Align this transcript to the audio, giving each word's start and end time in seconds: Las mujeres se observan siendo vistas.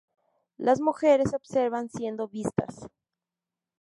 Las 0.57 0.81
mujeres 0.81 1.29
se 1.29 1.35
observan 1.35 1.87
siendo 1.87 2.27
vistas. 2.27 2.87